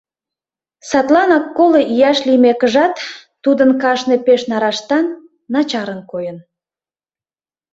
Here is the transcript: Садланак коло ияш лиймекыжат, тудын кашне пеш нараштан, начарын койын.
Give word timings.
Садланак 0.89 1.45
коло 1.57 1.79
ияш 1.93 2.17
лиймекыжат, 2.27 2.93
тудын 3.43 3.69
кашне 3.81 4.15
пеш 4.25 4.41
нараштан, 4.51 5.05
начарын 5.53 5.99
койын. 6.11 6.37